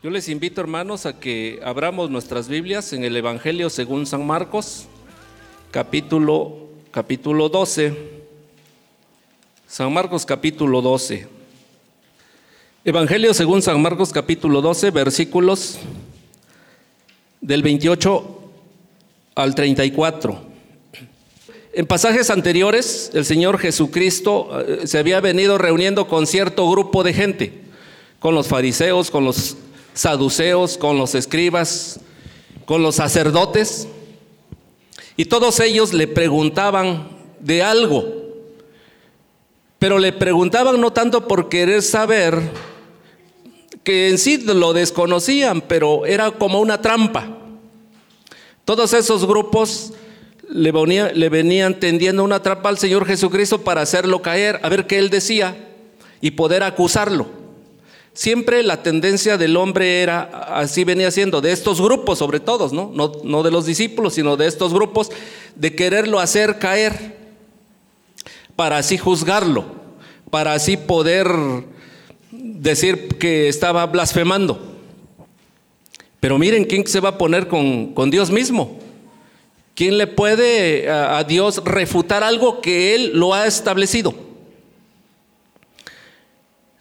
[0.00, 4.84] Yo les invito, hermanos, a que abramos nuestras Biblias en el Evangelio según San Marcos,
[5.72, 7.96] capítulo, capítulo 12.
[9.66, 11.26] San Marcos, capítulo 12.
[12.84, 15.80] Evangelio según San Marcos, capítulo 12, versículos
[17.40, 18.40] del 28
[19.34, 20.42] al 34.
[21.72, 27.14] En pasajes anteriores, el Señor Jesucristo eh, se había venido reuniendo con cierto grupo de
[27.14, 27.62] gente,
[28.20, 29.56] con los fariseos, con los
[29.98, 31.98] saduceos, con los escribas,
[32.66, 33.88] con los sacerdotes,
[35.16, 37.08] y todos ellos le preguntaban
[37.40, 38.04] de algo,
[39.80, 42.40] pero le preguntaban no tanto por querer saber,
[43.82, 47.36] que en sí lo desconocían, pero era como una trampa.
[48.64, 49.94] Todos esos grupos
[50.48, 50.70] le,
[51.12, 55.10] le venían tendiendo una trampa al Señor Jesucristo para hacerlo caer, a ver qué él
[55.10, 55.56] decía
[56.20, 57.37] y poder acusarlo.
[58.18, 60.22] Siempre la tendencia del hombre era,
[60.58, 63.42] así venía siendo, de estos grupos sobre todo, ¿no?
[63.44, 65.12] de los discípulos, sino de estos grupos,
[65.54, 67.16] de quererlo hacer caer,
[68.56, 69.66] para así juzgarlo,
[70.32, 71.28] para así poder
[72.32, 74.58] decir que estaba blasfemando.
[76.18, 78.80] Pero miren, ¿quién se va a poner con, Dios mismo?
[79.76, 84.27] ¿Quién le puede a Dios refutar algo que Él lo ha establecido?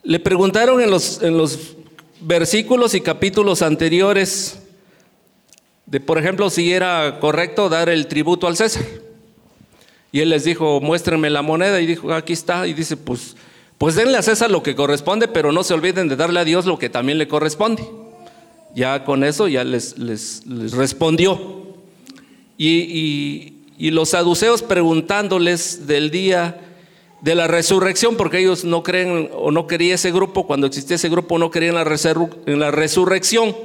[0.08, 1.76] Le preguntaron en los, en los
[2.22, 4.58] versículos y capítulos anteriores
[5.86, 8.86] de, por ejemplo, si era correcto dar el tributo al César.
[10.14, 11.82] Y él les dijo, muéstrenme la moneda.
[11.82, 12.68] Y dijo, aquí está.
[12.68, 13.36] Y dice, pues,
[13.78, 16.66] pues denle a César lo que corresponde, pero no se olviden de darle a Dios
[16.66, 17.86] lo que también le corresponde.
[18.74, 20.42] Ya con eso ya les, les,
[20.72, 21.76] respondió.
[22.58, 26.62] Y, y los saduceos preguntándoles del día
[27.22, 31.10] de la resurrección, porque ellos no creen o no quería ese grupo, cuando existía ese
[31.10, 33.56] grupo no querían en la, resurrección,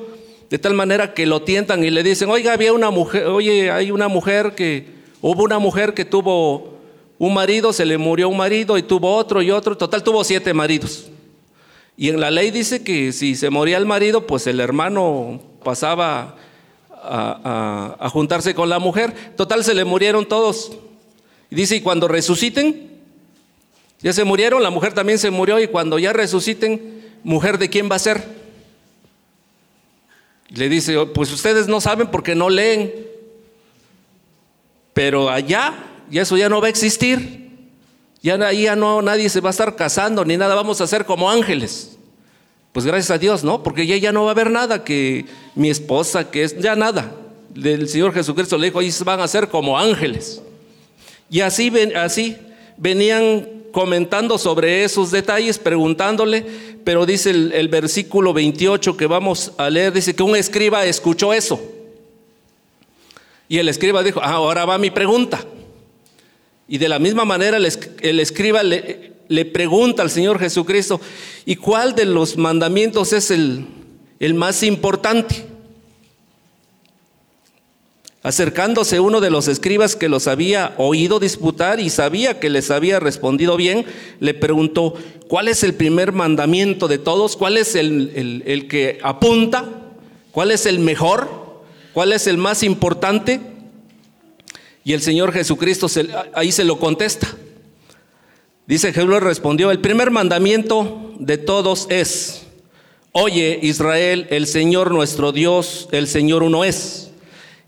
[0.49, 3.91] de tal manera que lo tientan y le dicen, oiga, había una mujer, oye, hay
[3.91, 4.87] una mujer que,
[5.21, 6.79] hubo una mujer que tuvo
[7.19, 10.55] un marido, se le murió un marido y tuvo otro y otro, total tuvo siete
[10.55, 11.09] maridos.
[11.97, 16.37] Y en la ley dice que si se moría el marido, pues el hermano pasaba
[16.91, 19.15] a, a juntarse con la mujer.
[19.37, 20.73] Total se le murieron todos.
[21.51, 22.92] Y dice, y cuando resuciten,
[24.03, 27.89] ya se murieron, la mujer también se murió y cuando ya resuciten, mujer de quién
[27.91, 28.25] va a ser.
[30.49, 32.93] Le dice, oh, pues ustedes no saben porque no leen.
[34.93, 35.75] Pero allá,
[36.11, 37.41] y eso ya no va a existir.
[38.23, 41.31] Ya ya no nadie se va a estar casando ni nada, vamos a ser como
[41.31, 41.97] ángeles.
[42.73, 43.63] Pues gracias a Dios, ¿no?
[43.63, 47.15] Porque ya, ya no va a haber nada que mi esposa, que es ya nada.
[47.55, 50.43] El Señor Jesucristo le dijo, ahí van a ser como ángeles.
[51.31, 52.37] Y así, así
[52.77, 56.45] venían comentando sobre esos detalles, preguntándole,
[56.85, 61.61] pero dice el, versículo 28 que vamos a leer, dice que un escriba escuchó eso.
[63.49, 65.45] Y el escriba dijo, ah, ahora va mi pregunta.
[66.69, 71.01] Y de la misma manera el, escriba le, le, pregunta al Señor Jesucristo,
[71.45, 73.67] ¿y cuál de los mandamientos es el,
[74.21, 75.52] el más importante?
[78.23, 83.01] Acercándose uno de los escribas que los había oído disputar y sabía que les había
[83.01, 83.85] respondido bien,
[84.21, 84.95] le preguntó,
[85.27, 87.37] ¿cuál es el primer mandamiento de todos?
[87.37, 89.69] ¿Cuál es el, el que apunta?
[90.31, 91.63] ¿Cuál es el mejor?
[91.93, 93.41] ¿Cuál es el más importante?
[94.85, 95.89] Y el Señor Jesucristo
[96.35, 97.29] ahí se lo contesta.
[98.67, 102.45] Dice Jesús respondió, el primer mandamiento de todos es,
[103.11, 107.12] oye Israel, el Señor nuestro Dios, el Señor uno es.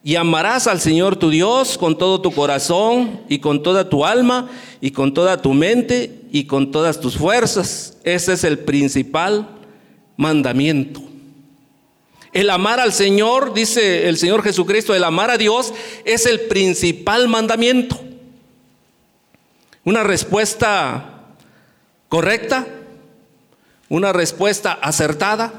[0.07, 4.51] Y amarás al Señor tu Dios con todo tu corazón y con toda tu alma
[4.83, 7.97] y con toda tu mente y con todas tus fuerzas.
[8.05, 9.49] Ese es el principal
[10.19, 11.01] mandamiento.
[12.35, 15.73] El amar al Señor, dice el Señor Jesucristo, el amar a Dios
[16.05, 17.99] es el principal mandamiento.
[19.85, 21.23] Una respuesta
[22.11, 22.67] correcta,
[23.89, 25.55] una respuesta acertada,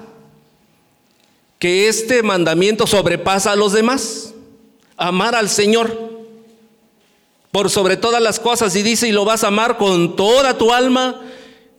[1.58, 4.34] que este mandamiento sobrepasa a los demás
[4.97, 6.16] amar al Señor
[7.52, 10.74] por sobre todas las cosas y dice, y lo vas a amar con toda tu
[10.74, 11.22] alma,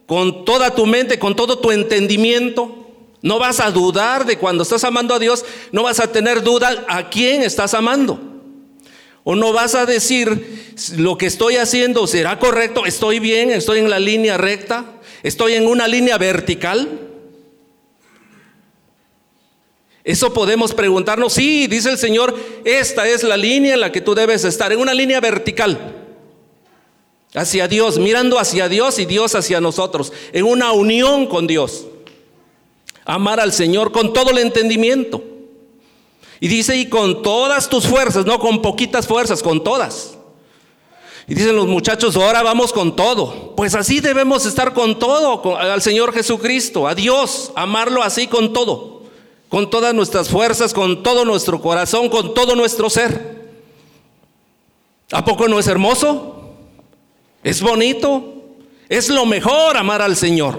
[0.07, 2.87] con toda tu mente, con todo tu entendimiento.
[3.21, 6.85] No vas a dudar de cuando estás amando a Dios, no vas a tener duda
[6.89, 8.19] a quién estás amando.
[9.25, 13.91] O no vas a decir, lo que estoy haciendo será correcto, estoy bien, estoy en
[13.91, 14.85] la línea recta,
[15.25, 17.06] estoy en una línea vertical.
[20.07, 22.33] Eso podemos preguntarnos, sí, dice el Señor,
[22.65, 25.97] esta es la línea en la que tú debes estar, en una línea vertical,
[27.35, 31.87] hacia Dios, mirando hacia Dios y Dios hacia nosotros, en una unión con Dios.
[33.05, 35.25] Amar al Señor con todo el entendimiento.
[36.39, 40.17] Y dice, y con todas tus fuerzas, no con poquitas fuerzas, con todas.
[41.27, 43.57] Y dicen los muchachos, ahora vamos con todo.
[43.57, 48.96] Pues así debemos estar con todo, al Señor Jesucristo, a Dios, amarlo así con todo,
[49.49, 53.37] con todas nuestras fuerzas, con todo nuestro corazón, con todo nuestro ser.
[55.13, 56.55] ¿A poco no es hermoso?
[57.45, 58.43] ¿Es bonito?
[58.89, 60.59] Es lo mejor amar al Señor.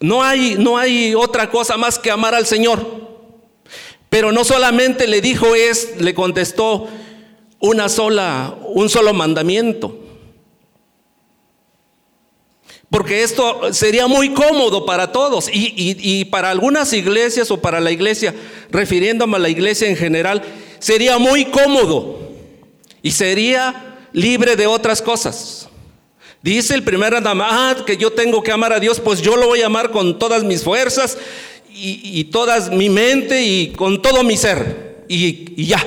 [0.00, 3.08] No hay, no hay otra cosa más que amar al Señor.
[4.08, 6.88] Pero no solamente le dijo es, le contestó
[7.60, 9.94] una sola, un solo mandamiento.
[12.90, 17.90] Porque esto sería muy cómodo para todos y, y, para algunas iglesias o para la
[17.90, 18.34] iglesia,
[18.70, 20.42] refiriéndome a la iglesia en general,
[20.78, 22.18] sería muy cómodo
[23.02, 25.68] y sería libre de otras cosas.
[26.40, 29.48] Dice el primer Adán, ah, que yo tengo que amar a Dios, pues yo lo
[29.48, 31.18] voy a amar con todas mis fuerzas
[31.70, 35.04] y, toda mi mente y con todo mi ser.
[35.08, 35.84] Y, y ya.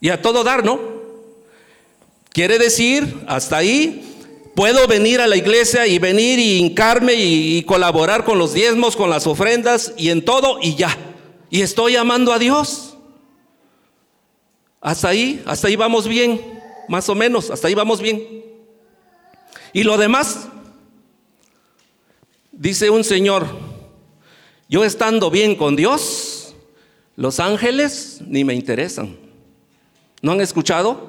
[0.00, 0.80] Y a todo dar, ¿no?
[2.32, 4.07] Quiere decir, hasta ahí,
[4.58, 9.08] puedo venir a la iglesia y venir y hincarme y, colaborar con los diezmos, con
[9.08, 10.98] las ofrendas y en todo y ya.
[11.48, 12.96] Y estoy amando a Dios.
[14.80, 16.40] Hasta ahí, hasta ahí vamos bien,
[16.88, 18.20] más o menos, hasta ahí vamos bien.
[19.72, 20.48] Y lo demás,
[22.50, 23.46] dice un señor,
[24.68, 26.56] yo estando bien con Dios,
[27.14, 29.16] los ángeles ni me interesan.
[30.20, 31.07] ¿No han escuchado?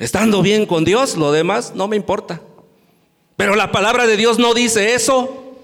[0.00, 2.40] Estando bien con Dios, lo demás no me importa.
[3.36, 5.58] Pero la palabra de Dios no dice eso.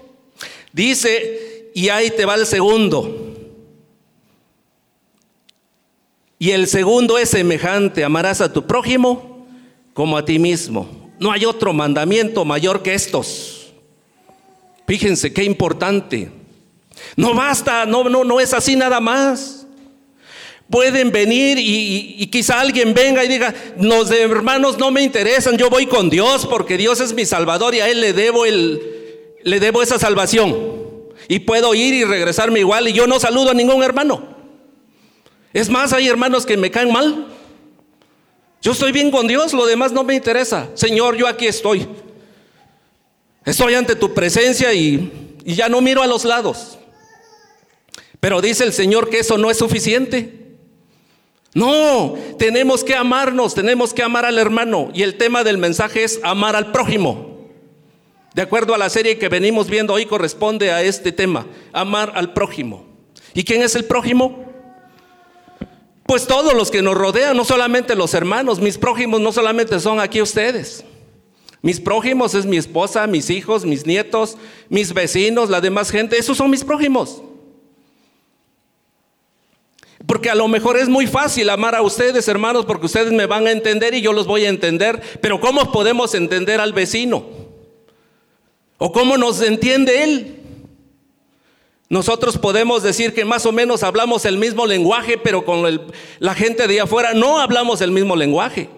[0.71, 3.33] Dice, y ahí te va el segundo.
[6.37, 9.47] Y el segundo es semejante, amarás a tu prójimo
[9.95, 10.87] como a ti mismo.
[11.19, 13.73] No hay otro mandamiento mayor que estos.
[14.85, 16.29] Fíjense qué importante.
[17.15, 19.56] No basta, no, no, no es así nada más.
[20.69, 25.85] Pueden venir y, quizá alguien venga y diga, los hermanos no me interesan, yo voy
[25.85, 28.81] con Dios porque Dios es mi salvador y a Él le debo, el,
[29.45, 30.77] debo esa salvación.
[31.29, 34.35] Y puedo ir y regresarme igual y yo no saludo a ningún hermano.
[35.53, 37.27] Es más, hay hermanos que me caen mal.
[38.61, 40.69] Yo estoy bien con Dios, lo demás no me interesa.
[40.73, 41.87] Señor, yo aquí estoy.
[43.45, 45.09] Estoy ante tu presencia y
[45.45, 46.77] ya no miro a los lados.
[48.19, 50.46] Pero dice el Señor que eso no es suficiente.
[51.53, 54.89] No, tenemos que amarnos, tenemos que amar al hermano.
[54.93, 57.37] Y el tema del mensaje es amar al prójimo.
[58.33, 62.33] De acuerdo a la serie que venimos viendo hoy corresponde a este tema, amar al
[62.33, 62.85] prójimo.
[63.33, 64.45] ¿Y quién es el prójimo?
[66.05, 69.99] Pues todos los que nos rodean, no solamente los hermanos, mis prójimos no solamente son
[69.99, 70.85] aquí ustedes.
[71.61, 74.37] Mis prójimos es mi esposa, mis hijos, mis nietos,
[74.69, 77.21] mis vecinos, la demás gente, esos son mis prójimos.
[80.07, 83.45] Porque a lo mejor es muy fácil amar a ustedes, hermanos, porque ustedes me van
[83.45, 85.01] a entender y yo los voy a entender.
[85.21, 87.25] Pero ¿cómo podemos entender al vecino?
[88.77, 90.35] ¿O cómo nos entiende él?
[91.89, 96.67] Nosotros podemos decir que más o menos hablamos el mismo lenguaje, pero con la gente
[96.67, 98.69] de afuera no hablamos el mismo lenguaje.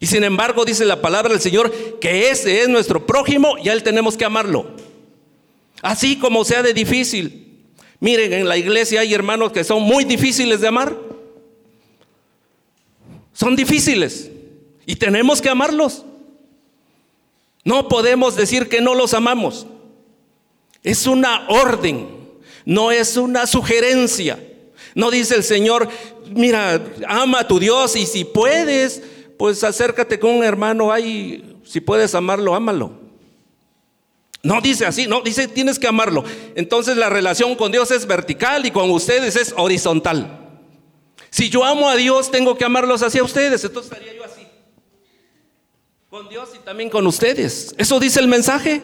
[0.00, 1.70] Y sin embargo dice la palabra del Señor
[2.00, 4.70] que ese es nuestro prójimo y a él tenemos que amarlo.
[5.82, 7.49] Así como sea de difícil.
[8.00, 10.96] Miren, en la iglesia hay hermanos que son muy difíciles de amar.
[13.34, 14.30] Son difíciles.
[14.86, 16.04] Y tenemos que amarlos.
[17.62, 19.66] No podemos decir que no los amamos.
[20.82, 22.08] Es una orden,
[22.64, 24.42] no es una sugerencia.
[24.94, 25.88] No dice el Señor,
[26.34, 29.02] mira, ama a tu Dios y si puedes,
[29.38, 32.99] pues acércate con un hermano ahí, si puedes amarlo, ámalo.
[34.42, 36.24] No dice así, no, dice tienes que amarlo.
[36.54, 40.38] Entonces la relación con Dios es vertical y con ustedes es horizontal.
[41.30, 44.46] Si yo amo a Dios, tengo que amarlos hacia ustedes, entonces estaría yo así.
[46.08, 47.74] Con Dios y también con ustedes.
[47.78, 48.82] Eso dice el mensaje.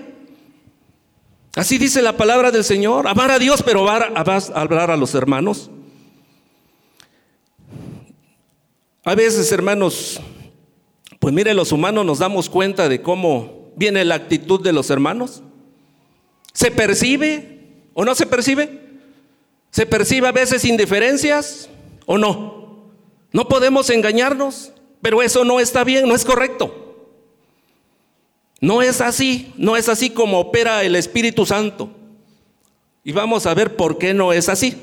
[1.57, 3.09] Así dice la palabra del Señor.
[3.09, 4.13] Amar a Dios, pero amar,
[4.55, 5.71] hablar a los hermanos.
[9.03, 10.21] A veces, hermanos,
[11.19, 15.43] pues mire, los humanos nos damos cuenta de cómo viene la actitud de los hermanos.
[16.57, 17.61] ¿Se percibe
[17.93, 18.81] o no se percibe?
[19.71, 21.69] ¿Se percibe a veces indiferencias
[22.07, 22.87] o no?
[23.31, 24.73] No podemos engañarnos,
[25.03, 27.11] pero eso no está bien, no es correcto.
[28.59, 31.91] No es así, no es así como opera el Espíritu Santo.
[33.05, 34.79] Y vamos a ver por qué no es así.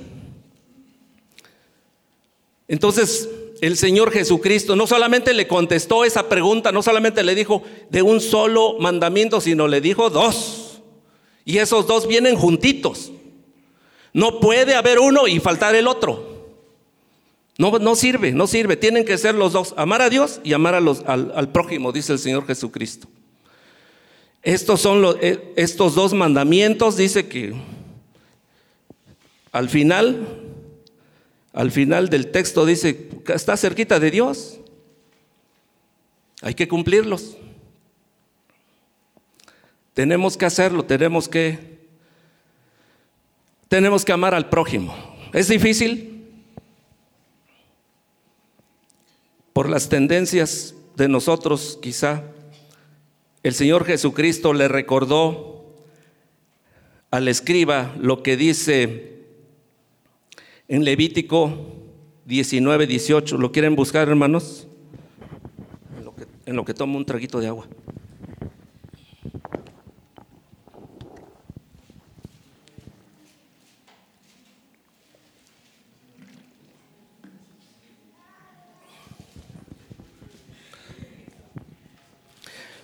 [2.68, 3.28] Entonces,
[3.62, 8.22] el Señor Jesucristo no solamente le contestó esa pregunta, no solamente le dijo de un
[8.22, 10.63] solo mandamiento, sino le dijo dos.
[11.46, 13.12] Y esos dos vienen juntitos.
[14.14, 16.34] No puede haber uno y faltar el otro.
[17.58, 18.78] No, no sirve, no sirve.
[18.78, 19.74] Tienen que ser los dos.
[19.78, 23.08] Amar a Dios y amar a los, al, prójimo, dice el Señor Jesucristo.
[24.42, 27.54] Estos son eh, estos dos mandamientos, dice que
[29.54, 30.28] al final,
[31.54, 34.60] al final del texto dice, está cerquita de Dios.
[36.42, 37.38] Hay que cumplirlos.
[39.94, 41.74] Tenemos que hacerlo, tenemos que
[43.68, 44.96] tenemos que amar al prójimo.
[45.34, 46.28] ¿Es difícil?
[49.52, 52.24] Por las tendencias de nosotros, quizá
[53.42, 55.76] el Señor Jesucristo le recordó
[57.10, 59.26] al escriba lo que dice
[60.68, 61.74] en Levítico
[62.26, 63.38] 19, 18.
[63.38, 64.68] ¿Lo quieren buscar, hermanos?
[65.98, 67.68] En lo que, en lo que tomo un traguito de agua.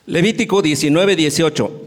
[0.10, 1.84] Levítico 19, 18.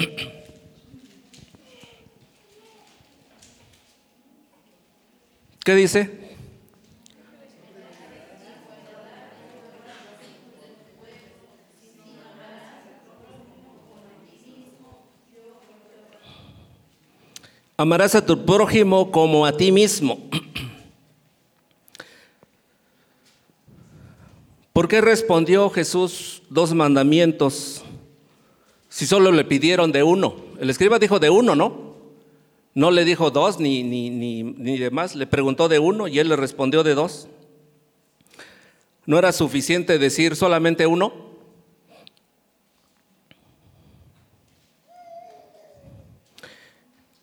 [5.64, 6.08] ¿Qué dice?
[17.76, 20.30] Amarás a tu prójimo como a ti mismo.
[24.72, 27.82] ¿Por qué respondió Jesús dos mandamientos
[28.92, 30.36] si solo le pidieron de uno.
[30.60, 31.94] El escriba dijo de uno, ¿no?
[32.74, 36.28] No le dijo dos ni, ni, ni, ni demás, le preguntó de uno y él
[36.28, 37.26] le respondió de dos.
[39.06, 41.14] ¿No era suficiente decir solamente uno?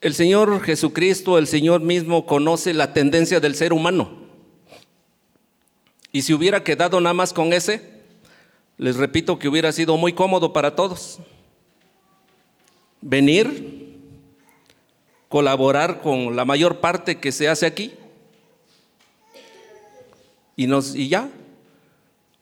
[0.01, 4.09] El Señor Jesucristo, el Señor mismo, conoce la tendencia del ser humano.
[6.11, 8.01] Y si hubiera quedado nada más con ese,
[8.79, 11.19] les repito que hubiera sido muy cómodo para todos
[13.01, 13.97] venir,
[15.27, 17.93] colaborar con la mayor parte que se hace aquí.
[20.55, 21.29] Y, nos, y ya,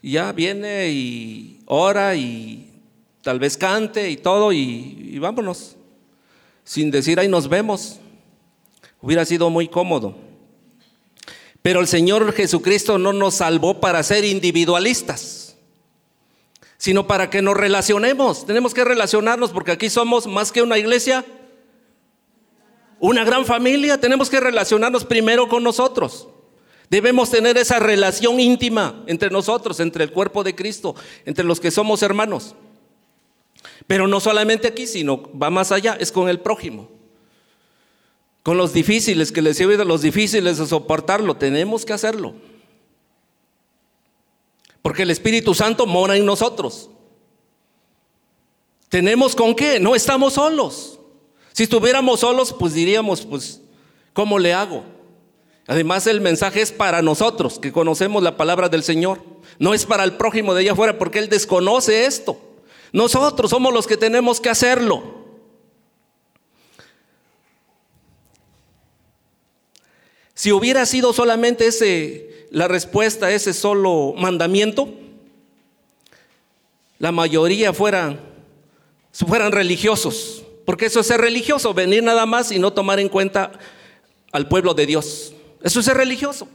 [0.02, 2.72] ya viene y ora y
[3.22, 5.76] tal vez cante y todo y, y vámonos.
[6.64, 8.00] Sin decir, ahí nos vemos.
[9.02, 10.16] Hubiera sido muy cómodo.
[11.62, 15.47] Pero el Señor Jesucristo no nos salvó para ser individualistas
[16.78, 18.46] sino para que nos relacionemos.
[18.46, 21.26] Tenemos que relacionarnos porque aquí somos más que una iglesia,
[23.00, 24.00] una gran familia.
[24.00, 26.28] Tenemos que relacionarnos primero con nosotros.
[26.90, 31.72] Debemos tener esa relación íntima entre nosotros, entre el cuerpo de Cristo, entre los que
[31.72, 32.56] somos hermanos.
[33.88, 36.90] Pero no solamente aquí, sino va más allá, es con el prójimo.
[38.44, 42.36] Con los difíciles, que les he oído los difíciles de soportarlo, tenemos que hacerlo.
[44.88, 46.90] Porque el Espíritu Santo mora en nosotros.
[48.88, 49.82] ¿Tenemos con qué?
[49.82, 50.98] No estamos solos.
[51.52, 53.60] Si estuviéramos solos, pues diríamos, pues,
[54.14, 54.86] ¿cómo le hago?
[55.68, 59.22] Además, el mensaje es para nosotros, que conocemos la palabra del Señor.
[59.60, 62.40] No es para el prójimo de allá afuera, porque Él desconoce esto.
[62.94, 65.04] Nosotros somos los que tenemos que hacerlo.
[70.38, 74.94] Si hubiera sido solamente ese la respuesta a ese solo mandamiento,
[77.00, 78.20] la mayoría fueran,
[79.12, 80.44] fueran religiosos.
[80.64, 83.52] Porque eso es ser religioso, venir nada más y no tomar en cuenta
[84.32, 85.34] al pueblo de Dios.
[85.64, 86.48] Eso es ser religioso.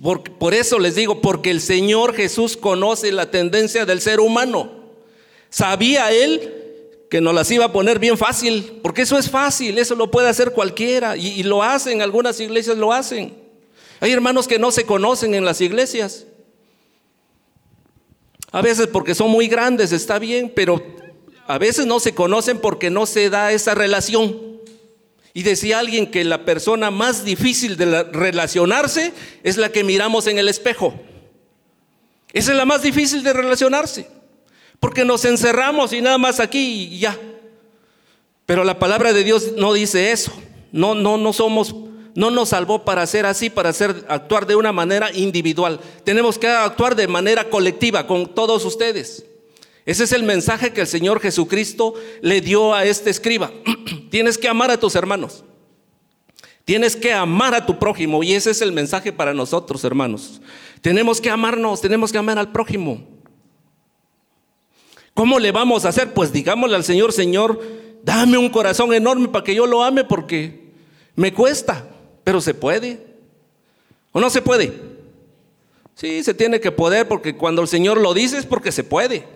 [0.00, 4.70] Por, por, eso les digo, porque el Señor Jesús conoce la tendencia del ser humano.
[5.50, 6.65] Sabía Él
[7.10, 10.28] que nos las iba a poner bien fácil, porque eso es fácil, eso lo puede
[10.28, 13.34] hacer cualquiera, y, lo hacen, algunas iglesias lo hacen.
[14.00, 16.26] Hay hermanos que no se conocen en las iglesias.
[18.52, 20.82] A veces porque son muy grandes, está bien, pero
[21.46, 24.56] a veces no se conocen porque no se da esa relación.
[25.32, 30.38] Y decía alguien que la persona más difícil de relacionarse es la que miramos en
[30.38, 30.94] el espejo.
[32.32, 34.08] Esa es la más difícil de relacionarse.
[34.80, 37.18] Porque nos encerramos y nada más aquí y ya.
[38.46, 40.32] Pero la palabra de Dios no dice eso.
[40.72, 41.74] No, no, no somos,
[42.14, 45.80] no nos salvó para ser así, para hacer, actuar de una manera individual.
[46.04, 49.24] Tenemos que actuar de manera colectiva con todos ustedes.
[49.84, 53.52] Ese es el mensaje que el Señor Jesucristo le dio a este escriba.
[54.10, 55.44] Tienes que amar a tus hermanos.
[56.64, 58.24] Tienes que amar a tu prójimo.
[58.24, 60.40] Y ese es el mensaje para nosotros, hermanos.
[60.80, 63.15] Tenemos que amarnos, tenemos que amar al prójimo.
[65.16, 66.14] ¿Cómo le vamos a hacer?
[66.14, 67.60] Pues digámosle al Señor, Señor,
[68.06, 70.70] Dame un corazón enorme para que yo lo ame porque
[71.16, 71.88] me cuesta,
[72.22, 73.04] pero se puede.
[74.12, 74.72] ¿O no se puede?
[75.96, 79.26] Sí, se tiene que poder porque cuando el Señor lo dice es porque se puede.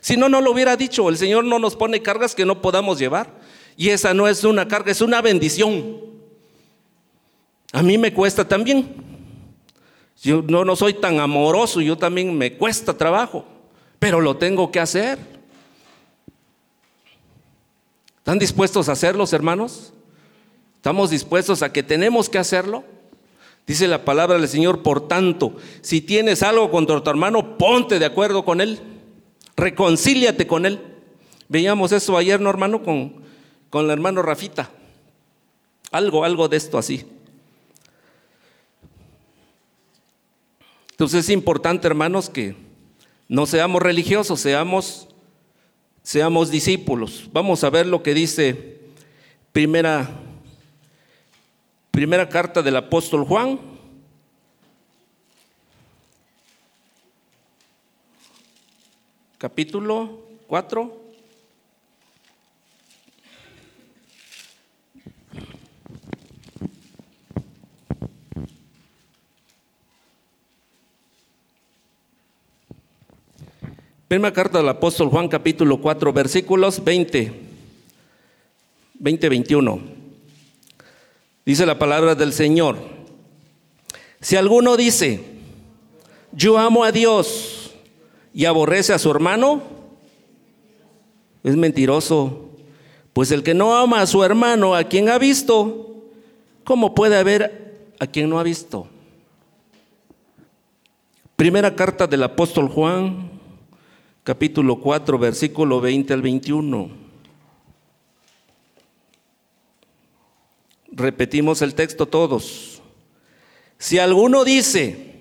[0.00, 1.10] Si no, no lo hubiera dicho.
[1.10, 3.30] El Señor no nos pone cargas que no podamos llevar.
[3.76, 5.98] Y esa no es una carga, es una bendición.
[7.72, 9.04] A mí me cuesta también.
[10.22, 13.44] Yo no, soy tan amoroso, yo también me cuesta trabajo,
[13.98, 15.18] pero lo tengo que hacer.
[18.18, 19.92] ¿Están dispuestos a hacerlo, hermanos?
[20.76, 22.84] ¿Estamos dispuestos a que tenemos que hacerlo?
[23.66, 28.06] Dice la palabra del Señor, por tanto, si tienes algo contra tu hermano, ponte de
[28.06, 28.80] acuerdo con él,
[29.56, 30.80] reconcíliate con él.
[31.48, 32.82] Veíamos eso ayer, ¿no, hermano?
[32.82, 33.14] Con,
[33.70, 34.70] con el hermano Rafita.
[35.90, 37.04] Algo, algo de esto así.
[40.90, 42.67] Entonces es importante, hermanos, que
[43.28, 45.06] no seamos religiosos, seamos,
[46.02, 47.28] seamos discípulos.
[47.30, 48.80] Vamos a ver lo que dice
[49.52, 50.08] primera,
[51.90, 53.60] primera carta del apóstol Juan.
[59.36, 61.07] Capítulo 4.
[74.08, 77.30] Primera carta del apóstol Juan capítulo 4 versículos 20,
[78.94, 79.80] 20, 21.
[81.44, 82.78] Dice la palabra del Señor.
[84.22, 85.22] Si alguno dice,
[86.32, 87.74] yo amo a Dios
[88.32, 89.62] y aborrece a su hermano,
[91.44, 92.48] es mentiroso.
[93.12, 96.02] Pues el que no ama a su hermano, a quien ha visto,
[96.64, 98.86] ¿cómo puede haber a quien no ha visto?
[101.36, 103.37] Primera carta del apóstol Juan,
[104.28, 106.90] capítulo 4, versículo 20 al 21.
[110.92, 112.82] Repetimos el texto todos.
[113.78, 115.14] Si alguno dice,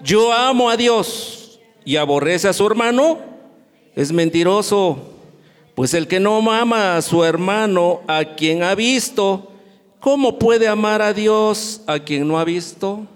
[0.00, 3.18] yo amo a Dios y aborrece a su hermano,
[3.94, 5.12] es mentiroso,
[5.74, 9.52] pues el que no ama a su hermano, a quien ha visto,
[10.00, 13.06] ¿cómo puede amar a Dios a quien no ha visto?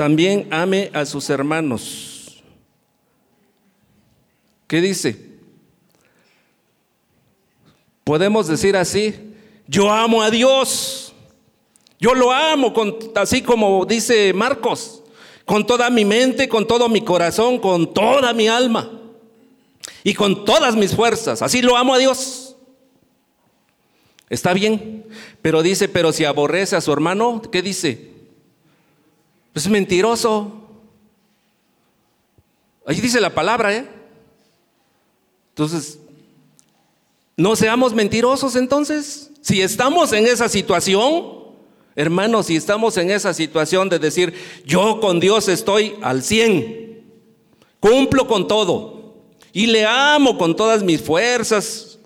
[0.00, 2.42] También ame a sus hermanos.
[4.66, 5.36] ¿Qué dice?
[8.02, 9.14] Podemos decir así,
[9.66, 11.12] yo amo a Dios.
[11.98, 12.72] Yo lo amo,
[13.14, 15.02] así como dice Marcos,
[15.44, 18.90] con toda mi mente, con todo mi corazón, con toda mi alma
[20.02, 21.42] y con todas mis fuerzas.
[21.42, 22.56] Así lo amo a Dios.
[24.30, 25.04] Está bien,
[25.42, 28.09] pero dice, pero si aborrece a su hermano, ¿qué dice?
[29.54, 30.52] Es mentiroso.
[32.86, 33.88] Ahí dice la palabra, ¿eh?
[35.50, 35.98] Entonces,
[37.36, 39.30] no seamos mentirosos entonces.
[39.40, 41.40] Si estamos en esa situación,
[41.96, 44.34] hermanos, si estamos en esa situación de decir,
[44.64, 47.02] yo con Dios estoy al 100,
[47.80, 49.14] cumplo con todo
[49.52, 51.98] y le amo con todas mis fuerzas,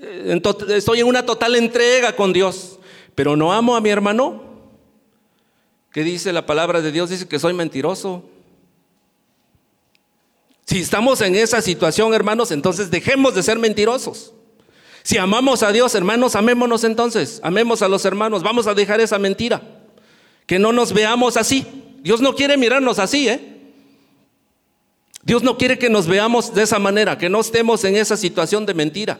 [0.00, 2.78] eh, estoy en una total entrega con Dios,
[3.14, 4.45] pero no amo a mi hermano,
[5.96, 7.08] ¿Qué dice la palabra de Dios?
[7.08, 8.22] Dice que soy mentiroso.
[10.66, 14.34] Si estamos en esa situación, hermanos, entonces dejemos de ser mentirosos.
[15.02, 17.40] Si amamos a Dios, hermanos, amémonos entonces.
[17.42, 18.42] Amemos a los hermanos.
[18.42, 19.62] Vamos a dejar esa mentira.
[20.44, 21.66] Que no nos veamos así.
[22.02, 23.72] Dios no quiere mirarnos así, ¿eh?
[25.22, 28.66] Dios no quiere que nos veamos de esa manera, que no estemos en esa situación
[28.66, 29.18] de mentira.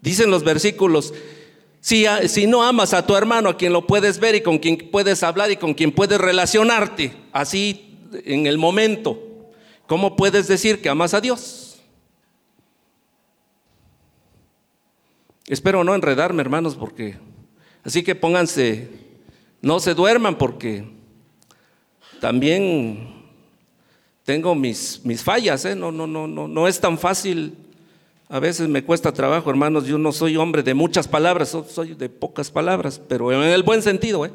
[0.00, 1.12] Dicen los versículos,
[1.84, 5.22] si, no amas a tu hermano, a quien lo puedes ver y con quien puedes
[5.22, 9.18] hablar y con quien puedes relacionarte, así en el momento,
[9.86, 11.82] ¿cómo puedes decir que amas a Dios?
[15.46, 17.18] Espero no enredarme, hermanos, porque
[17.84, 18.88] así que pónganse,
[19.60, 20.88] no se duerman, porque
[22.18, 23.26] también
[24.24, 25.76] tengo mis, mis fallas, ¿eh?
[25.76, 27.58] no, no, no, no, no es tan fácil
[28.28, 32.08] a veces me cuesta trabajo, hermanos, yo no soy hombre de muchas palabras, soy de
[32.08, 34.32] pocas palabras, pero en el buen sentido, ¿eh?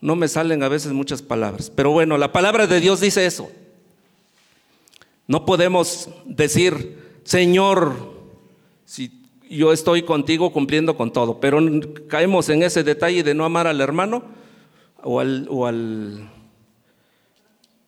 [0.00, 1.70] No me salen a veces muchas palabras.
[1.74, 3.50] Pero bueno, la palabra de Dios dice eso.
[5.26, 8.14] No podemos decir, Señor,
[8.84, 9.10] si
[9.50, 11.60] yo estoy contigo cumpliendo con todo, pero
[12.08, 14.22] caemos en ese detalle de no amar al hermano
[15.02, 16.30] o al, o al,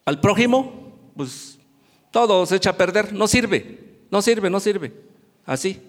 [0.04, 1.58] al prójimo, pues
[2.10, 3.89] todo se echa a perder, no sirve.
[4.11, 4.92] No sirve, no sirve.
[5.46, 5.81] Así.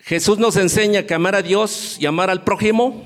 [0.00, 3.02] Jesús nos enseña que amar a Dios y amar al prójimo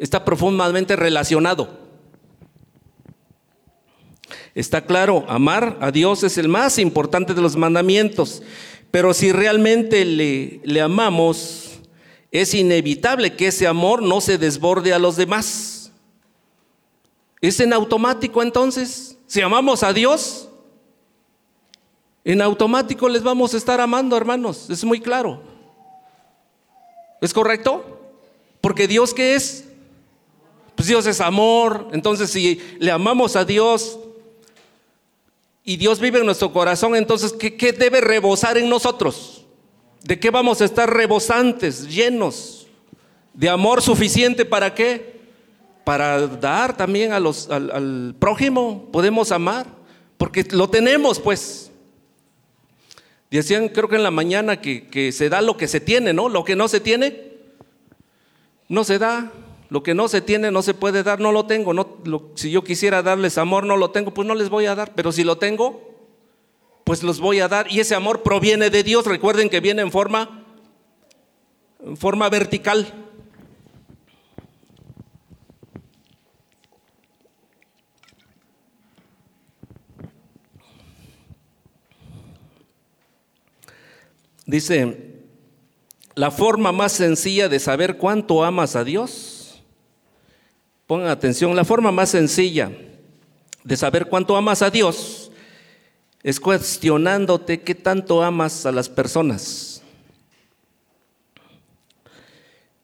[0.00, 1.78] Está profundamente relacionado.
[4.54, 8.42] Está claro, amar a Dios es el más importante de los mandamientos,
[8.90, 11.80] pero si realmente le, le amamos,
[12.32, 15.92] es inevitable que ese amor no se desborde a los demás.
[17.42, 19.09] Es en automático entonces.
[19.30, 20.48] Si amamos a Dios,
[22.24, 24.68] en automático les vamos a estar amando, hermanos.
[24.68, 25.40] Es muy claro.
[27.20, 28.00] ¿Es correcto?
[28.60, 29.66] Porque Dios qué es?
[30.74, 31.90] Pues Dios es amor.
[31.92, 34.00] Entonces si le amamos a Dios
[35.62, 39.44] y Dios vive en nuestro corazón, entonces ¿qué, qué debe rebosar en nosotros?
[40.02, 42.66] ¿De qué vamos a estar rebosantes, llenos?
[43.32, 45.19] ¿De amor suficiente para qué?
[45.90, 48.88] Para dar también al, prójimo.
[48.92, 49.66] Podemos amar.
[50.18, 51.72] Porque lo tenemos, pues.
[53.28, 56.28] Decían, creo que en la mañana, que, se da lo que se tiene, ¿no?
[56.28, 57.32] Lo que no se tiene,
[58.68, 59.32] no se da.
[59.68, 61.72] Lo que no se tiene, no se puede dar, no lo tengo.
[62.36, 64.94] Si yo quisiera darles amor, no lo tengo, pues no les voy a dar.
[64.94, 65.90] Pero si lo tengo,
[66.84, 67.66] pues los voy a dar.
[67.68, 69.06] Y ese amor proviene de Dios.
[69.06, 70.44] Recuerden que viene en forma,
[71.84, 73.09] en forma vertical.
[84.50, 84.96] Dice,
[86.16, 89.62] la forma más sencilla de saber cuánto amas a Dios,
[90.88, 92.72] pongan atención, la forma más sencilla
[93.62, 95.30] de saber cuánto amas a Dios
[96.24, 99.82] es cuestionándote qué tanto amas a las personas.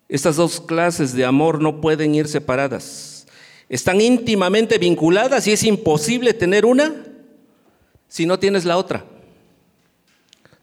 [0.09, 3.27] Estas dos clases de amor no pueden ir separadas.
[3.69, 6.95] Están íntimamente vinculadas y es imposible tener una
[8.07, 9.05] si no tienes la otra.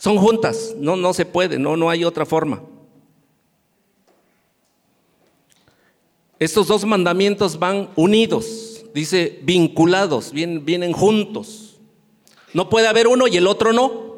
[0.03, 2.61] Son juntas, no, no se puede, no, no hay otra forma.
[6.37, 11.77] Estos dos mandamientos van unidos, dice vinculados, vienen, vienen juntos.
[12.53, 14.17] No puede haber uno y el otro no.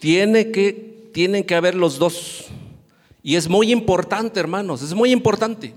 [0.00, 2.46] Tiene que, tienen que haber los dos.
[3.22, 5.72] Y es muy importante, hermanos, es muy importante.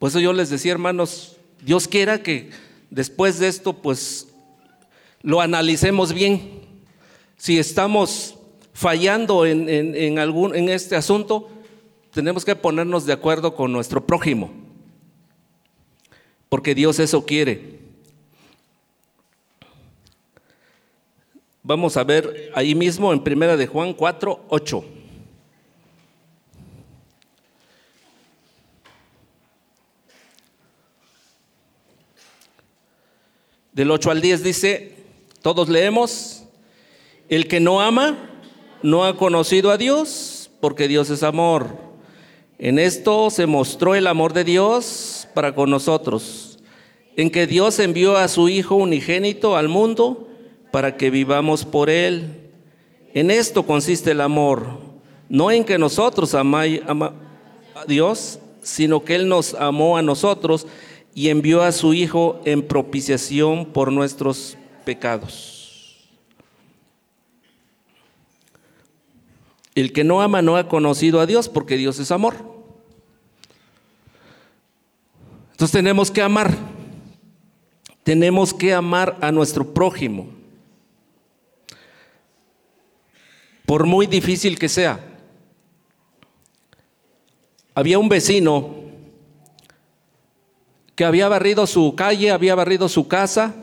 [0.00, 2.50] Por eso yo les decía, hermanos, Dios quiera que
[2.90, 4.26] después de esto, pues
[5.26, 6.62] lo analicemos bien.
[7.36, 8.36] Si estamos
[8.72, 11.48] fallando en, algún, en este asunto,
[12.12, 14.52] tenemos que ponernos de acuerdo con nuestro prójimo,
[16.48, 17.80] porque Dios eso quiere.
[21.64, 24.84] Vamos a ver ahí mismo en Primera de Juan 4, 8.
[33.72, 34.95] Del 8 al 10 dice,
[35.46, 36.42] todos leemos,
[37.28, 38.18] el que no ama
[38.82, 41.68] no ha conocido a Dios, porque Dios es amor.
[42.58, 46.58] En esto se mostró el amor de Dios para con nosotros,
[47.16, 50.26] en que Dios envió a su Hijo unigénito al mundo
[50.72, 52.50] para que vivamos por Él.
[53.14, 54.66] En esto consiste el amor,
[55.28, 56.80] no en que nosotros amamos
[57.76, 60.66] a Dios, sino que Él nos amó a nosotros
[61.14, 64.65] y envió a su Hijo en propiciación por nuestros pecados.
[69.74, 72.36] El que no ama no ha conocido a Dios porque Dios es amor.
[75.50, 76.56] Entonces tenemos que amar.
[78.04, 80.28] Tenemos que amar a nuestro prójimo.
[83.66, 85.00] Por muy difícil que sea.
[87.74, 88.76] Había un vecino
[90.94, 93.54] que había barrido su calle, había barrido su casa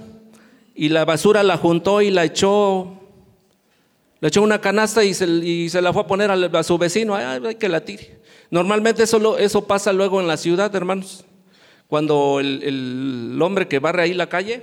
[0.75, 2.99] y la basura la juntó y la echó,
[4.19, 7.69] le echó una canasta y se, la fue a poner a, su vecino, hay que
[7.69, 8.19] la tire.
[8.49, 11.25] Normalmente eso, eso pasa luego en la ciudad, hermanos.
[11.87, 14.61] Cuando el, hombre que barre ahí la calle,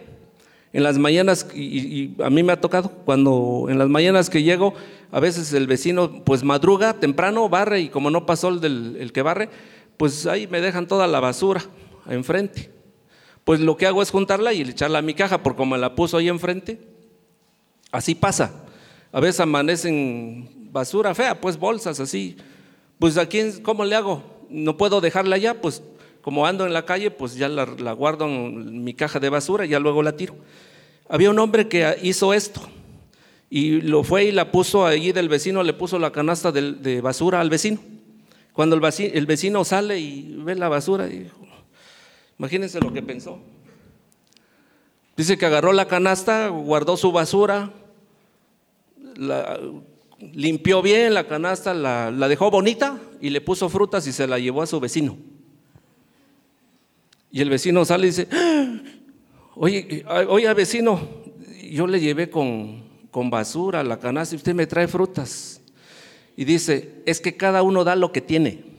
[0.72, 4.74] en las mañanas, y, a mí me ha tocado, cuando en las mañanas que llego,
[5.12, 9.12] a veces el vecino pues madruga temprano, barre y como no pasó el, del, el
[9.12, 9.48] que barre,
[9.96, 11.62] pues ahí me dejan toda la basura
[12.08, 12.79] enfrente
[13.44, 16.16] pues lo que hago es juntarla y echarla a mi caja, por como la puso
[16.16, 16.80] ahí enfrente.
[17.90, 18.52] Así pasa.
[19.12, 22.36] A veces amanecen basura fea, pues bolsas así.
[22.98, 24.22] Pues aquí, ¿cómo le hago?
[24.48, 25.82] No puedo dejarla allá, pues
[26.22, 29.70] como ando en la calle, pues ya la, guardo en mi caja de basura y
[29.70, 30.34] ya luego la tiro.
[31.08, 32.60] Había un hombre que hizo esto
[33.48, 37.40] y lo fue y la puso allí del vecino, le puso la canasta de, basura
[37.40, 37.80] al vecino.
[38.52, 41.30] Cuando el vecino, sale y ve la basura, y
[42.40, 43.38] Imagínense lo que pensó.
[45.14, 47.70] Dice que agarró la canasta, guardó su basura,
[50.32, 54.38] limpió bien la canasta, la, la dejó bonita y le puso frutas y se la
[54.38, 55.18] llevó a su vecino.
[57.30, 58.28] Y el vecino sale y dice,
[59.54, 60.98] oye, oye vecino,
[61.70, 65.60] yo le llevé con, con basura la canasta y usted me trae frutas.
[66.38, 68.69] Y dice, es que cada uno da lo que tiene.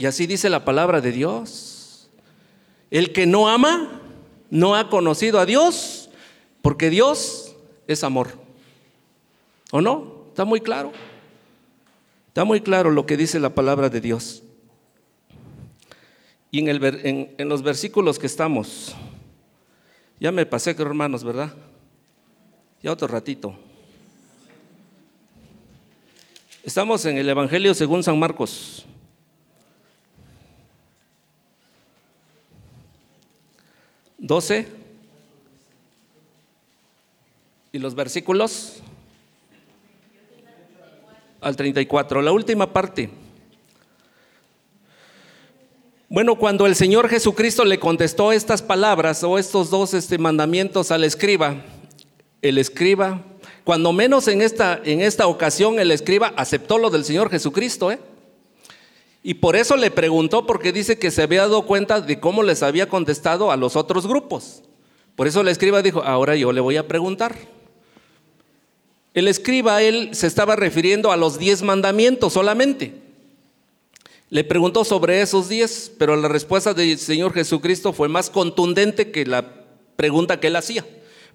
[0.00, 2.08] Y así dice la palabra de Dios.
[2.90, 4.00] El que no ama
[4.48, 6.08] no ha conocido a Dios,
[6.62, 7.54] porque Dios
[7.86, 8.30] es amor.
[9.70, 10.24] ¿O no?
[10.28, 10.90] Está muy claro.
[12.28, 14.42] Está muy claro lo que dice la palabra de Dios.
[16.50, 18.94] Y en, los versículos que estamos,
[20.18, 21.52] ya me pasé, hermanos, ¿verdad?
[22.82, 23.54] Ya otro ratito.
[26.62, 28.86] Estamos en el Evangelio según San Marcos.
[34.30, 34.64] 12
[37.72, 38.74] y los versículos
[41.40, 43.10] al 34, la última parte.
[46.08, 51.02] Bueno, cuando el Señor Jesucristo le contestó estas palabras o estos dos este, mandamientos al
[51.02, 51.56] escriba,
[52.40, 53.24] el escriba,
[53.64, 57.98] cuando menos en esta, en esta ocasión el escriba aceptó lo del Señor Jesucristo, ¿eh?
[59.22, 62.62] Y por eso le preguntó, porque dice que se había dado cuenta de cómo les
[62.62, 64.62] había contestado a los otros grupos.
[65.14, 67.36] Por eso el escriba dijo, ahora yo le voy a preguntar.
[69.12, 72.94] El escriba, él se estaba refiriendo a los diez mandamientos solamente.
[74.30, 79.26] Le preguntó sobre esos diez, pero la respuesta del Señor Jesucristo fue más contundente que
[79.26, 80.86] la pregunta que él hacía.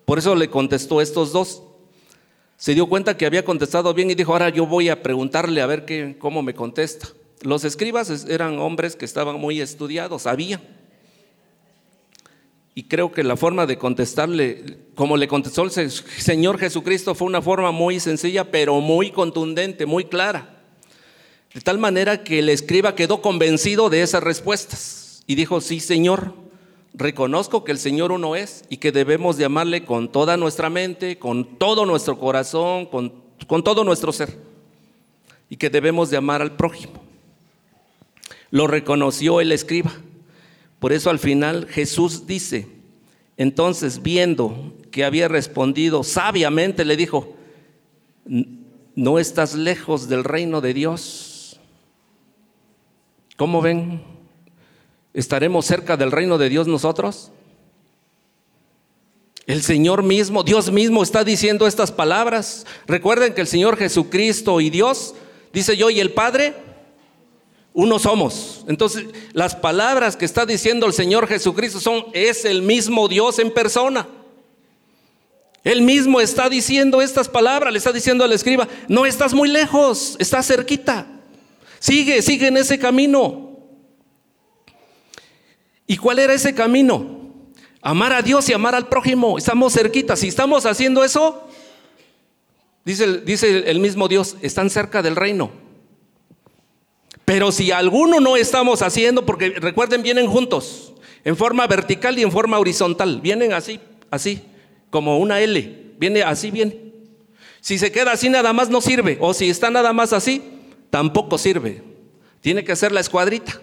[0.05, 1.61] Por eso le contestó estos dos.
[2.57, 5.65] Se dio cuenta que había contestado bien y dijo, ahora yo voy a preguntarle a
[5.67, 7.09] ver qué, cómo me contesta.
[7.45, 10.61] Los escribas eran hombres que estaban muy estudiados, sabían.
[12.73, 17.43] Y creo que la forma de contestarle, como le contestó el Señor Jesucristo, fue una
[17.43, 20.57] forma muy sencilla, pero muy contundente, muy clara.
[21.53, 26.33] De tal manera que el escriba quedó convencido de esas respuestas y dijo, sí, Señor,
[26.95, 31.59] reconozco que el Señor uno es y que debemos llamarle con toda nuestra mente, con
[31.59, 33.13] todo nuestro corazón, con,
[33.45, 34.35] con todo nuestro ser.
[35.47, 37.04] Y que debemos de amar al prójimo.
[38.55, 39.91] Lo reconoció el escriba.
[40.79, 42.69] Por eso al final Jesús dice,
[43.35, 47.35] entonces viendo que había respondido sabiamente, le dijo,
[48.95, 51.59] no estás lejos del reino de Dios.
[53.35, 54.01] ¿Cómo ven?
[55.13, 57.33] ¿Estaremos cerca del reino de Dios nosotros?
[59.47, 62.65] El Señor mismo, Dios mismo está diciendo estas palabras.
[62.87, 65.13] Recuerden que el Señor Jesucristo y Dios,
[65.51, 66.53] dice yo y el Padre,
[67.75, 68.63] uno somos.
[68.67, 73.53] Entonces, las palabras que está diciendo el Señor Jesucristo son, es el mismo Dios en
[73.53, 74.07] persona.
[75.61, 80.15] Él mismo está diciendo estas palabras, le está diciendo al escriba, no estás muy lejos,
[80.19, 81.05] estás cerquita.
[81.79, 83.59] Sigue, sigue en ese camino.
[85.85, 87.29] ¿Y cuál era ese camino?
[87.81, 89.37] Amar a Dios y amar al prójimo.
[89.37, 90.15] Estamos cerquita.
[90.15, 91.45] Si estamos haciendo eso,
[92.85, 95.64] dice, dice el mismo Dios, están cerca del reino.
[97.25, 102.31] Pero si alguno no estamos haciendo, porque recuerden, vienen juntos, en forma vertical y en
[102.31, 103.79] forma horizontal, vienen así,
[104.11, 104.43] así,
[104.91, 106.77] como una L, viene así, viene.
[107.61, 110.43] Si se queda así nada más no sirve, o si está nada más así,
[110.91, 111.81] tampoco sirve.
[112.41, 113.59] Tiene que ser la escuadrita.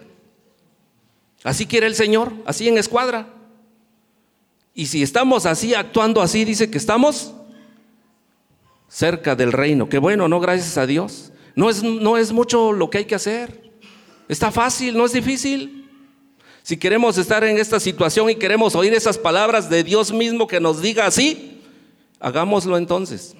[1.44, 3.29] Así quiere el Señor, así en escuadra.
[4.75, 7.33] Y si estamos así, actuando así, dice que estamos
[8.88, 9.88] cerca del reino.
[9.88, 10.40] Qué bueno, ¿no?
[10.40, 11.32] Gracias a Dios.
[11.55, 13.71] No es, no es mucho lo que hay que hacer.
[14.29, 15.91] Está fácil, no es difícil.
[16.62, 20.61] Si queremos estar en esta situación y queremos oír esas palabras de Dios mismo que
[20.61, 21.61] nos diga así,
[22.21, 23.35] hagámoslo entonces.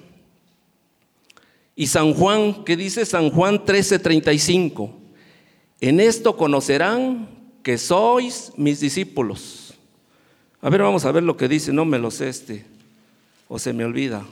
[1.75, 4.91] Y San Juan, ¿qué dice San Juan 13:35?
[5.79, 7.29] En esto conocerán
[7.63, 9.73] que sois mis discípulos.
[10.61, 12.65] A ver, vamos a ver lo que dice, no me lo este,
[13.47, 14.23] o se me olvida.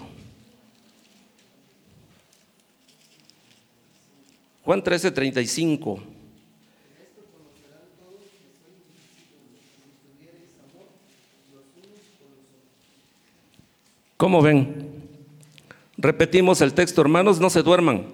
[4.63, 6.00] Juan 13, 35.
[14.17, 15.02] ¿Cómo ven?
[15.97, 18.06] Repetimos el texto, hermanos, no se duerman.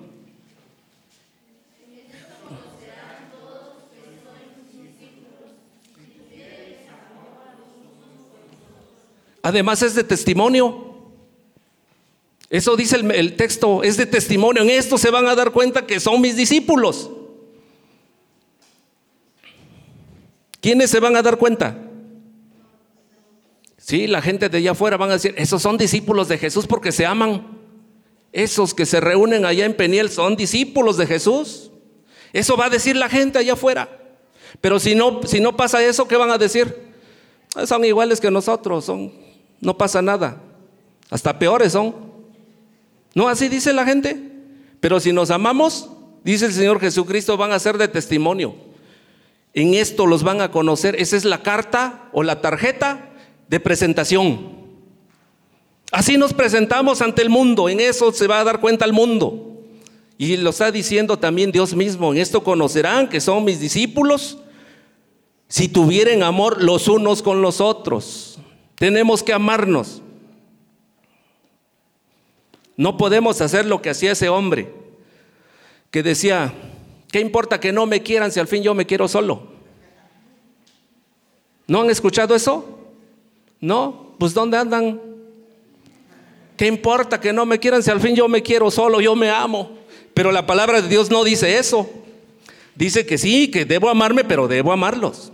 [9.41, 10.86] Además es de testimonio.
[12.49, 14.63] Eso dice el, texto, es de testimonio.
[14.63, 17.09] En esto se van a dar cuenta que son mis discípulos.
[20.61, 21.77] ¿Quiénes se van a dar cuenta?
[23.77, 26.91] Sí, la gente de allá afuera van a decir, esos son discípulos de Jesús porque
[26.91, 27.57] se aman.
[28.31, 31.71] Esos que se reúnen allá en Peniel son discípulos de Jesús.
[32.33, 33.89] Eso va a decir la gente allá afuera.
[34.61, 36.75] Pero si no, si no pasa eso, ¿qué van a decir?
[37.55, 39.11] Ah, son iguales que nosotros, son,
[39.61, 40.41] no pasa nada.
[41.09, 42.06] Hasta peores son.
[43.17, 44.15] No, así dice la gente.
[44.79, 45.89] Pero si nos amamos,
[46.23, 48.53] dice el Señor Jesucristo, van a ser de testimonio.
[49.55, 50.95] En esto los van a conocer.
[50.99, 53.09] Esa es la carta o la tarjeta
[53.49, 54.51] de presentación.
[55.91, 57.69] Así nos presentamos ante el mundo.
[57.69, 59.63] En eso se va a dar cuenta el mundo.
[60.19, 62.13] Y lo está diciendo también Dios mismo.
[62.13, 64.37] En esto conocerán que son mis discípulos
[65.47, 68.37] si tuvieren amor los unos con los otros.
[68.75, 70.03] Tenemos que amarnos.
[72.77, 74.71] No podemos hacer lo que hacía ese hombre,
[75.89, 76.53] que decía,
[77.11, 79.47] ¿qué importa que no me quieran si al fin yo me quiero solo?
[81.65, 82.79] ¿No han escuchado eso?
[83.59, 85.01] No, pues ¿dónde andan?
[86.55, 89.31] ¿Qué importa que no me quieran si al fin yo me quiero solo, yo me
[89.31, 89.71] amo?
[90.13, 91.89] Pero la palabra de Dios no dice eso.
[92.75, 95.31] Dice que sí, que debo amarme, pero debo amarlos.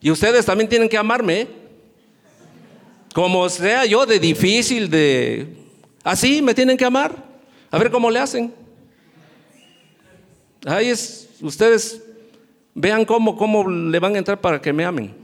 [0.00, 1.40] Y ustedes también tienen que amarme.
[1.40, 1.48] ¿eh?
[3.14, 5.46] Como sea yo de difícil, de
[6.02, 7.24] Así me tienen que amar.
[7.70, 8.52] A ver cómo le hacen.
[10.66, 12.02] Ahí es, ustedes
[12.74, 15.14] vean cómo, cómo le van a entrar para que me amen.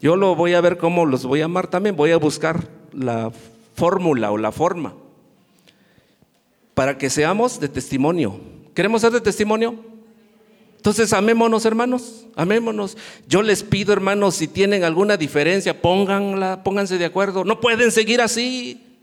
[0.00, 1.96] Yo lo voy a ver cómo los voy a amar también.
[1.96, 3.32] Voy a buscar la
[3.74, 4.94] fórmula o la forma
[6.74, 8.38] para que seamos de testimonio.
[8.74, 9.76] ¿Queremos ser de testimonio?
[10.76, 12.98] Entonces amémonos hermanos, amémonos.
[13.26, 17.44] Yo les pido hermanos, si tienen alguna diferencia, pónganla, pónganse de acuerdo.
[17.44, 18.93] No pueden seguir así.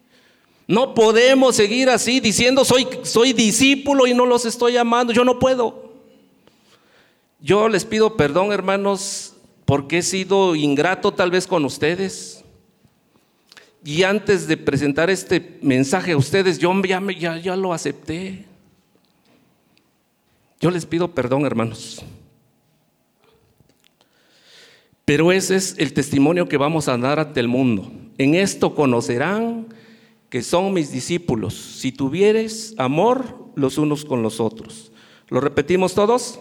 [0.71, 5.11] No podemos seguir así diciendo soy, soy discípulo y no los estoy amando.
[5.11, 5.91] Yo no puedo.
[7.41, 9.33] Yo les pido perdón, hermanos,
[9.65, 12.45] porque he sido ingrato tal vez con ustedes.
[13.83, 18.45] Y antes de presentar este mensaje a ustedes, yo ya, ya, ya lo acepté.
[20.61, 22.01] Yo les pido perdón, hermanos.
[25.03, 27.91] Pero ese es el testimonio que vamos a dar ante el mundo.
[28.17, 29.67] En esto conocerán
[30.31, 34.93] que son mis discípulos, si tuvieres amor los unos con los otros.
[35.27, 36.39] ¿Lo repetimos todos?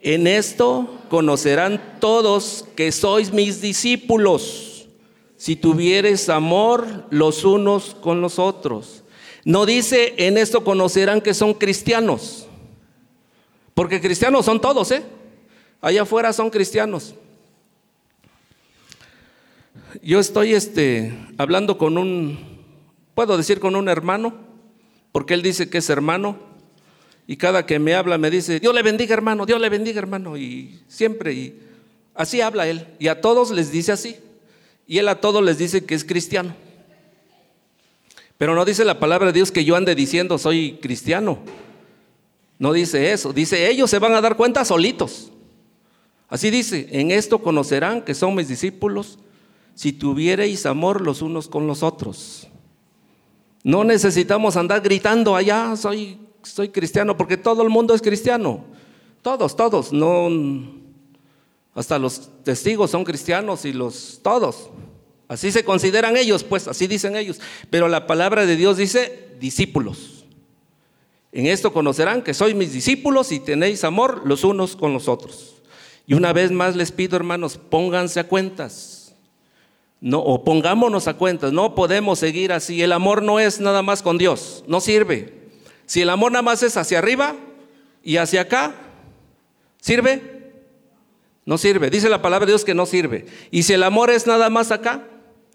[0.00, 4.88] En esto conocerán todos que sois mis discípulos,
[5.36, 9.04] si tuvieres amor los unos con los otros.
[9.44, 12.48] No dice, en esto conocerán que son cristianos,
[13.72, 15.04] porque cristianos son todos, ¿eh?
[15.80, 17.14] Allá afuera son cristianos.
[20.02, 22.49] Yo estoy este, hablando con un
[23.20, 24.32] Puedo decir con un hermano,
[25.12, 26.38] porque él dice que es hermano,
[27.26, 30.38] y cada que me habla me dice, Dios le bendiga hermano, Dios le bendiga hermano,
[30.38, 31.60] y siempre, y
[32.14, 34.16] así habla él, y a todos les dice así,
[34.86, 36.54] y él a todos les dice que es cristiano.
[38.38, 41.40] Pero no dice la palabra de Dios que yo ande diciendo soy cristiano.
[42.58, 43.34] No dice eso.
[43.34, 45.30] Dice ellos se van a dar cuenta solitos.
[46.30, 49.18] Así dice, en esto conocerán que son mis discípulos
[49.74, 52.49] si tuviereis amor los unos con los otros.
[53.62, 58.64] No necesitamos andar gritando allá, soy, soy cristiano, porque todo el mundo es cristiano.
[59.22, 59.92] Todos, todos.
[59.92, 60.28] No,
[61.74, 64.70] hasta los testigos son cristianos y los todos.
[65.28, 67.40] Así se consideran ellos, pues así dicen ellos.
[67.68, 70.24] Pero la palabra de Dios dice discípulos.
[71.32, 75.54] En esto conocerán que sois mis discípulos y tenéis amor los unos con los otros.
[76.06, 78.99] Y una vez más les pido, hermanos, pónganse a cuentas.
[80.00, 82.82] No, o pongámonos a cuentas, no podemos seguir así.
[82.82, 85.34] El amor no es nada más con Dios, no sirve.
[85.84, 87.34] Si el amor nada más es hacia arriba
[88.02, 88.74] y hacia acá,
[89.80, 90.52] ¿sirve?
[91.44, 91.90] No sirve.
[91.90, 93.26] Dice la palabra de Dios que no sirve.
[93.50, 95.06] Y si el amor es nada más acá,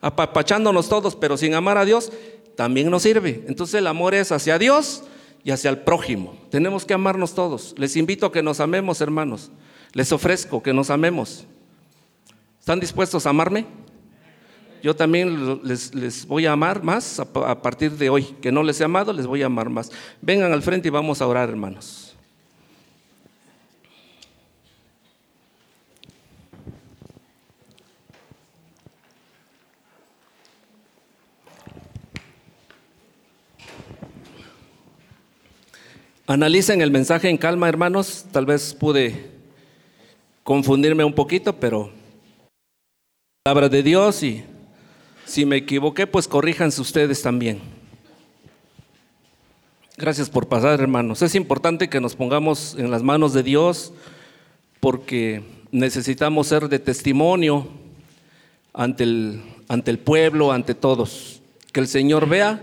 [0.02, 2.12] apapachándonos todos, pero sin amar a Dios,
[2.56, 3.44] también no sirve.
[3.48, 5.04] Entonces el amor es hacia Dios
[5.44, 6.38] y hacia el prójimo.
[6.52, 7.74] Tenemos que amarnos todos.
[7.78, 9.52] Les invito a que nos amemos, hermanos.
[9.94, 11.46] Les ofrezco que nos amemos.
[12.60, 13.66] ¿Están dispuestos a amarme?
[14.86, 17.26] Yo también les, voy a amar más a,
[17.64, 18.22] partir de hoy.
[18.40, 19.92] Que no les he amado, les voy a amar más.
[20.22, 22.16] Vengan al frente y vamos a orar, hermanos.
[36.28, 38.28] Analicen el mensaje en calma, hermanos.
[38.32, 39.32] Tal vez pude
[40.44, 41.90] confundirme un poquito, pero
[43.44, 44.46] palabra de Dios y
[45.26, 47.60] si me equivoqué, pues corríjanse ustedes también.
[49.98, 51.22] Gracias por pasar, hermanos.
[51.22, 53.94] Es importante que nos pongamos en las manos de Dios
[54.80, 57.68] porque necesitamos ser de testimonio
[58.74, 61.42] ante el, ante el pueblo, ante todos.
[61.72, 62.62] Que el Señor vea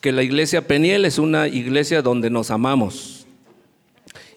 [0.00, 3.26] que la iglesia Peniel es una iglesia donde nos amamos.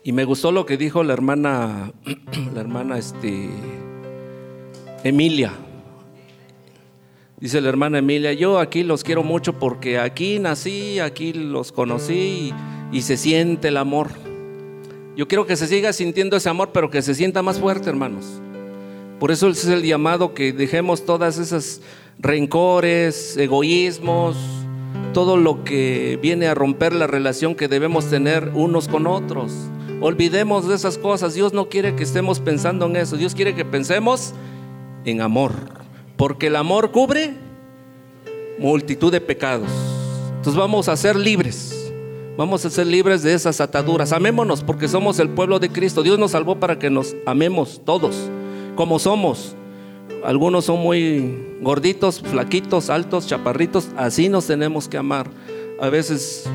[0.03, 1.91] Y me gustó lo que dijo la hermana,
[2.53, 3.49] la hermana este,
[5.03, 5.53] Emilia.
[7.37, 12.53] Dice la hermana Emilia, yo aquí los quiero mucho porque aquí nací, aquí los conocí
[12.93, 14.09] y, se siente el amor.
[15.17, 18.41] Yo quiero que se siga sintiendo ese amor, pero que se sienta más fuerte, hermanos.
[19.19, 21.81] Por eso es el llamado que dejemos todas esas
[22.19, 24.37] rencores, egoísmos,
[25.13, 29.51] todo lo que viene a romper la relación que debemos tener unos con otros.
[29.99, 31.33] Olvidemos de esas cosas.
[31.33, 33.17] Dios no quiere que estemos pensando en eso.
[33.17, 34.33] Dios quiere que pensemos
[35.03, 35.84] en amor.
[36.17, 37.33] Porque el amor cubre
[38.57, 39.69] multitud de pecados.
[40.37, 41.91] Entonces vamos a ser libres.
[42.37, 44.11] Vamos a ser libres de esas ataduras.
[44.11, 46.03] Amémonos porque somos el pueblo de Cristo.
[46.03, 48.29] Dios nos salvó para que nos amemos todos,
[48.75, 49.55] como somos.
[50.23, 53.89] Algunos son muy gorditos, flaquitos, altos, chaparritos.
[53.95, 55.29] Así nos tenemos que amar.
[55.79, 56.49] A veces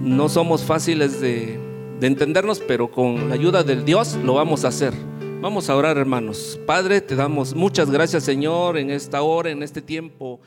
[0.00, 1.58] no somos fáciles de,
[2.00, 4.94] de entendernos, pero con la ayuda del Dios lo vamos a hacer.
[5.44, 6.58] Vamos a orar, hermanos.
[6.64, 10.40] Padre, te damos muchas gracias, Señor, en esta hora, en este tiempo.